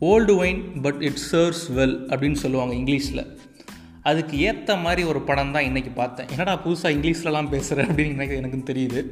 Old 0.00 0.36
wine 0.36 0.82
but 0.82 1.02
it 1.02 1.18
serves 1.32 1.66
well 1.74 1.94
அப்படின்னு 2.08 2.32
சொல்லுவாங்க 2.32 2.74
இங்கிலீஷில். 2.74 3.38
அதுக்கு 4.02 4.38
ஏற்ற 4.38 4.76
மாதிரி 4.76 5.02
ஒரு 5.02 5.20
படம் 5.20 5.52
தான் 5.52 5.64
இன்றைக்கி 5.64 5.94
பார்த்தேன். 5.94 6.28
என்னடா 6.28 6.60
புதுசாக 6.66 6.92
இங்கிலீஷ்லலாம் 6.96 7.48
பேசுகிறேன் 7.48 7.90
அப்படின்னு 7.90 8.12
எனக்கு 8.12 8.36
எனக்கு 8.36 8.72
தெரியுது. 8.72 9.04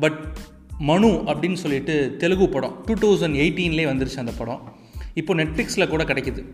பட் 0.00 0.36
மனு 0.78 1.08
அப்படின்னு 1.08 1.54
சொல்லிட்டு 1.54 2.14
தெலுங்கு 2.18 2.48
படம் 2.48 2.84
டூ 2.84 2.94
தௌசண்ட் 2.94 3.38
எயிட்டீன்லேயே 3.44 3.88
வந்துருச்சு 3.92 4.18
அந்த 4.18 4.32
படம். 4.32 4.76
இப்போ 5.14 5.34
நெட்ஃப்ளிக்ஸில் 5.34 5.88
கூட 5.88 6.04
கிடைக்கிது. 6.04 6.44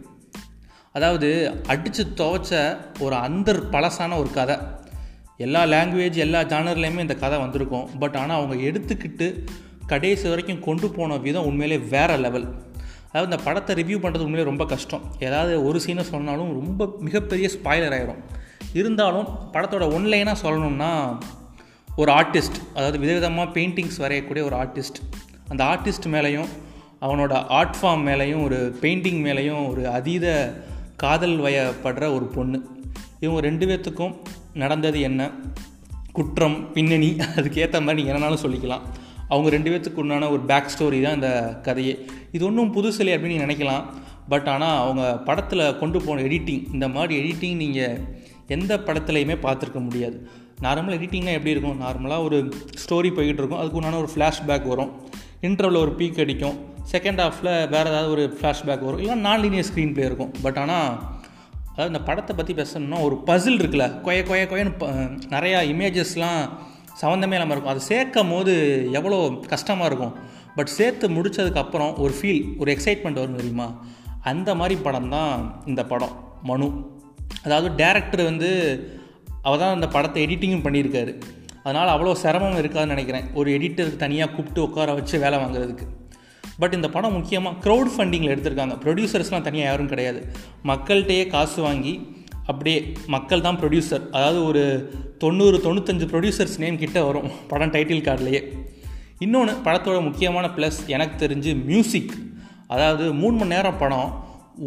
அதாவது 0.93 1.61
அடித்து 1.67 2.07
துவைச்ச 2.17 2.77
ஒரு 2.99 3.17
அந்தர் 3.17 3.63
பழசான 3.71 4.19
ஒரு 4.19 4.31
கதை. 4.31 4.57
எல்லா 5.37 5.65
லாங்குவேஜ் 5.65 6.13
எல்லா 6.13 6.41
ஜானர்லேயுமே 6.41 6.99
இந்த 6.99 7.15
கதை 7.15 7.39
வந்திருக்கும். 7.39 7.99
பட் 7.99 8.17
ஆனால் 8.17 8.43
அவங்க 8.43 8.69
எடுத்துக்கிட்டு 8.69 9.47
கடைசி 9.93 10.27
வரைக்கும் 10.33 10.65
கொண்டு 10.69 10.89
போன 10.97 11.17
விதம் 11.27 11.49
உண்மையிலே 11.51 11.79
வேறு 11.95 12.17
லெவல் 12.25 12.47
அதாவது 13.11 13.29
இந்த 13.31 13.39
படத்தை 13.47 13.73
ரிவ்யூ 13.81 13.99
பண்ணுறது 14.03 14.27
உண்மையிலே 14.27 14.49
ரொம்ப 14.51 14.65
கஷ்டம். 14.73 15.05
ஏதாவது 15.27 15.53
ஒரு 15.69 15.79
சீனை 15.85 16.05
சொன்னாலும் 16.11 16.51
ரொம்ப 16.59 16.87
மிகப்பெரிய 17.07 17.47
ஸ்பாய்லர் 17.55 17.95
ஆகிடும் 17.97 18.21
இருந்தாலும் 18.81 19.29
படத்தோட 19.55 19.85
ஒன்லைனாக 19.97 20.37
சொல்லணும்னா 20.45 20.91
ஒரு 22.01 22.11
ஆர்டிஸ்ட் 22.19 22.59
அதாவது 22.75 22.99
விதவிதமாக 23.05 23.49
பெயிண்டிங்ஸ் 23.57 24.01
வரையக்கூடிய 24.05 24.43
ஒரு 24.49 24.57
ஆர்டிஸ்ட் 24.63 25.01
அந்த 25.49 25.63
ஆர்டிஸ்ட் 25.73 26.07
மேலேயும் 26.15 26.51
அவனோட 27.07 27.33
ஆர்ட் 27.59 27.79
ஃபார்ம் 27.81 28.05
மேலேயும் 28.09 28.43
ஒரு 28.47 28.59
பெயிண்டிங் 28.83 29.21
மேலேயும் 29.27 29.63
ஒரு 29.71 29.83
அதீத 29.97 30.27
காதல் 31.03 31.37
வயப்படுற 31.45 32.05
ஒரு 32.17 32.27
பொண்ணு. 32.37 32.59
இவங்க 33.21 33.41
ரெண்டு 33.41 33.65
பேர்த்துக்கும் 33.67 34.15
நடந்தது 34.55 35.01
என்ன? 35.01 35.31
குற்றம் 36.13 36.57
பின்னணி 36.73 37.11
அதுக்கேற்ற 37.37 37.79
மாதிரி 37.81 37.99
நீங்கள் 37.99 38.15
என்னன்னாலும் 38.15 38.45
சொல்லிக்கலாம். 38.45 38.85
அவங்க 39.33 39.49
ரெண்டு 39.55 39.71
பேர்த்துக்கு 39.71 40.03
உண்டான 40.03 40.29
ஒரு 40.35 40.43
பேக் 40.51 40.73
ஸ்டோரி 40.75 40.99
தான் 41.07 41.19
இந்த 41.19 41.31
கதையே. 41.67 41.95
இது 42.37 42.43
ஒன்றும் 42.49 42.75
புதுசில்லை 42.77 43.15
அப்படின்னு 43.15 43.35
நீங்கள் 43.35 43.49
நினைக்கலாம். 43.49 43.85
பட் 44.33 44.49
ஆனால் 44.55 44.79
அவங்க 44.85 45.05
படத்தில் 45.29 45.65
கொண்டு 45.83 45.99
போன 46.07 46.23
எடிட்டிங் 46.29 46.65
இந்த 46.75 46.87
மாதிரி 46.97 47.15
எடிட்டிங் 47.23 47.59
நீங்கள் 47.65 47.97
எந்த 48.57 48.73
படத்துலையுமே 48.87 49.37
பார்த்துருக்க 49.47 49.81
முடியாது. 49.89 50.17
நார்மலாக 50.65 50.99
எடிட்டிங்னா 50.99 51.35
எப்படி 51.37 51.55
இருக்கும்? 51.55 51.79
நார்மலாக 51.85 52.27
ஒரு 52.29 52.39
ஸ்டோரி 52.83 53.11
போய்கிட்டு 53.17 53.41
இருக்கும். 53.43 53.61
அதுக்கு 53.61 53.79
உண்டான 53.81 54.01
ஒரு 54.03 54.11
ஃப்ளாஷ்பேக் 54.15 54.67
வரும். 54.73 54.91
இன்டர்வில் 55.49 55.83
ஒரு 55.85 55.93
பீக் 55.99 56.21
அடிக்கும். 56.25 56.57
செகண்ட் 56.93 57.21
ஹாஃபில் 57.25 57.53
வேறு 57.75 57.91
ஏதாவது 57.93 58.11
ஒரு 58.17 58.25
ஃப்ளாஷ்பேக் 58.39 58.85
வரும். 58.89 59.01
இல்லை 59.05 59.17
நான் 59.27 59.43
லீனியர் 59.45 59.69
ஸ்க்ரீன் 59.71 59.95
ப்ளே 59.97 60.07
இருக்கும். 60.11 60.33
பட் 60.45 60.59
ஆனால் 60.65 60.91
அதாவது 61.73 61.93
இந்த 61.93 62.03
படத்தை 62.09 62.33
பற்றி 62.37 62.55
பேசணும்னா 62.61 62.99
ஒரு 63.07 63.17
பசில் 63.29 63.59
இருக்குல்ல. 63.61 63.87
கொய 64.07 64.23
கொய 64.31 64.43
கொயன்னு 64.53 64.73
நிறையா 65.35 65.59
இமேஜஸ்லாம் 65.73 66.43
சம்மந்தமே 67.03 67.37
இல்லாமல் 67.39 67.55
இருக்கும். 67.57 67.75
அதை 67.75 67.83
சேர்க்கும் 67.83 68.31
போது 68.31 68.53
எவ்வளோ 68.93 69.19
கஷ்டமாக 69.47 69.91
இருக்கும். 69.91 70.15
பட் 70.57 70.73
சேர்த்து 70.79 71.09
முடித்ததுக்கப்புறம் 71.09 71.93
ஒரு 71.99 72.15
ஃபீல் 72.19 72.43
ஒரு 72.59 72.77
எக்ஸைட்மெண்ட் 72.77 73.21
வரும் 73.23 73.37
தெரியுமா? 73.37 73.69
அந்த 74.23 74.55
மாதிரி 74.55 74.81
படம் 74.81 75.09
தான் 75.09 75.63
இந்த 75.67 75.85
படம். 75.85 76.15
மனு. 76.43 76.69
அதாவது 77.43 77.85
டேரக்டர் 77.85 78.25
வந்து 78.25 78.51
அவர் 79.43 79.59
தான் 79.59 79.75
அந்த 79.75 79.89
படத்தை 79.89 80.27
எடிட்டிங்கும் 80.27 80.67
பண்ணியிருக்காரு. 80.67 81.13
அதனால் 81.63 81.95
அவ்வளோ 81.95 82.13
சிரமம் 82.13 82.61
இருக்காதுன்னு 82.63 82.95
நினைக்கிறேன். 82.97 83.27
ஒரு 83.35 83.49
எடிட்டருக்கு 83.59 83.97
தனியாக 83.97 84.31
கூப்பிட்டு 84.31 84.63
உட்கார 84.63 84.93
வச்சு 84.95 85.19
வேலை 85.19 85.39
வாங்குறதுக்கு. 85.39 85.87
பட் 86.59 86.75
இந்த 86.75 86.89
படம் 86.89 87.13
முக்கியமாக 87.13 87.69
க்ரௌட் 87.69 87.91
ஃபண்டிங்கில் 87.95 88.33
எடுத்திருக்காங்க. 88.35 88.75
ப்ரொடியூசர்ஸ்லாம் 88.85 89.47
தனியாக 89.49 89.71
யாரும் 89.71 89.89
கிடையாது. 89.89 90.21
மக்கள்கிட்டயே 90.65 91.27
காசு 91.27 91.63
வாங்கி 91.63 91.95
அப்படியே 92.53 92.79
மக்கள் 93.15 93.45
தான் 93.47 93.59
ப்ரொடியூசர் 93.61 94.05
அதாவது 94.11 94.41
ஒரு 94.45 94.63
தொண்ணூறு 95.19 95.57
தொண்ணூத்தஞ்சு 95.67 96.09
ப்ரொடியூசர்ஸ் 96.13 96.57
நேம் 96.63 96.83
கிட்ட 96.85 96.99
வரும் 97.09 97.29
படம் 97.49 97.73
டைட்டில் 97.77 98.07
கார்ட்லேயே 98.09 98.43
இன்னொன்று 99.25 99.55
படத்தோட 99.65 99.99
முக்கியமான 100.09 100.47
ப்ளஸ் 100.57 100.81
எனக்கு 100.97 101.17
தெரிஞ்சு 101.25 101.53
மியூசிக் 101.71 102.15
அதாவது 102.75 103.05
மூணு 103.23 103.37
மணி 103.37 103.55
நேரம் 103.55 103.81
படம் 103.85 104.11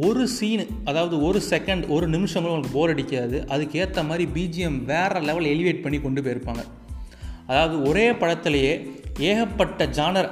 ஒரு 0.06 0.24
சீனு 0.36 0.64
அதாவது 0.90 1.16
ஒரு 1.28 1.40
செகண்ட் 1.50 1.84
ஒரு 1.96 2.06
நிமிஷம் 2.14 2.44
கூட 2.44 2.52
உங்களுக்கு 2.54 2.78
போர் 2.78 2.92
அடிக்காது. 2.94 3.38
அதுக்கேற்ற 3.54 4.02
மாதிரி 4.10 4.24
பிஜிஎம் 4.36 4.78
வேறு 4.92 5.20
லெவல் 5.30 5.50
எலிவேட் 5.54 5.84
பண்ணி 5.86 5.98
கொண்டு 6.06 6.22
போயிருப்பாங்க. 6.26 6.64
அதாவது 7.48 7.76
ஒரே 7.90 8.06
படத்துலேயே 8.22 8.74
ஏகப்பட்ட 9.30 9.86
ஜானர் 9.98 10.30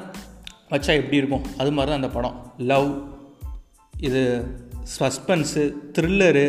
வச்சா 0.73 0.91
எப்படி 0.99 1.19
இருக்கும்? 1.21 1.45
அது 1.57 1.71
மாதிரி 1.77 1.91
தான் 1.91 2.01
அந்த 2.01 2.11
படம். 2.17 2.37
லவ் 2.71 2.89
இது 4.07 4.21
suspense 4.99 5.63
thriller 5.99 6.45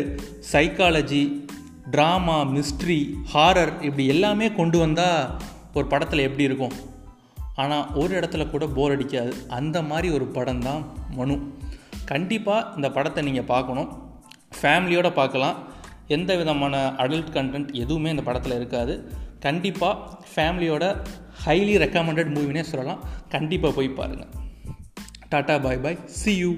psychology 0.51 1.23
drama 1.91 2.37
mystery 2.55 2.97
horror 3.33 3.73
இப்படி 3.81 4.05
எல்லாமே 4.07 4.51
கொண்டு 4.51 4.77
வந்தால் 4.77 5.41
ஒரு 5.73 5.85
படத்தில் 5.85 6.19
எப்படி 6.19 6.43
இருக்கும்? 6.43 6.73
ஆனால் 7.55 7.93
ஒரு 7.93 8.19
இடத்துல 8.19 8.49
கூட 8.49 8.67
போர் 8.67 8.91
அடிக்காது. 8.91 9.33
அந்த 9.47 9.81
மாதிரி 9.81 10.09
ஒரு 10.13 10.25
படம் 10.25 10.59
தான் 10.59 10.85
மனு. 11.09 11.35
கண்டிப்பாக 12.05 12.69
இந்த 12.75 12.91
படத்தை 12.91 13.23
நீங்கள் 13.23 13.43
பார்க்கணும். 13.43 13.89
ஃபேமிலியோடு 14.61 15.11
பார்க்கலாம். 15.13 15.57
எந்த 16.07 16.35
விதமான 16.35 16.93
அடல்ட் 16.97 17.33
கண்டென்ட் 17.33 17.71
எதுவுமே 17.73 18.09
இந்த 18.09 18.21
படத்தில் 18.21 18.55
இருக்காது. 18.55 19.11
கண்டிப்பாக 19.39 19.97
ஃபேமிலியோட 20.35 20.97
ஹைலி 21.45 21.75
ரெக்கமெண்டட் 21.83 22.33
மூவினே 22.37 22.61
சொல்லலாம். 22.61 23.03
கண்டிப்பாக 23.29 23.75
போய் 23.75 23.89
பாருங்கள் 23.89 24.31
tata 25.35 25.61
bye 25.61 25.77
bye. 25.77 25.99
See 26.05 26.37
you 26.37 26.55